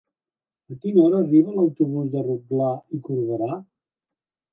A 0.75 0.77
quina 0.85 1.01
hora 1.03 1.19
arriba 1.25 1.53
l'autobús 1.57 2.07
de 2.13 2.23
Rotglà 2.29 2.71
i 2.99 3.03
Corberà? 3.09 3.51